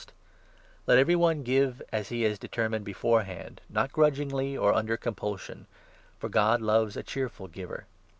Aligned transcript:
Let 0.87 0.95
7 0.95 0.95
the 0.95 0.95
collection, 0.97 1.01
every 1.03 1.15
one 1.15 1.43
give 1.43 1.81
as 1.91 2.09
he 2.09 2.23
has 2.23 2.39
determined 2.39 2.83
beforehand, 2.85 3.61
not 3.69 3.91
grudgingly 3.93 4.57
or 4.57 4.73
under 4.73 4.97
compulsion; 4.97 5.67
for 6.17 6.27
God 6.27 6.59
loves' 6.59 6.97
a 6.97 7.03
cheerful 7.03 7.47
giver.' 7.47 7.85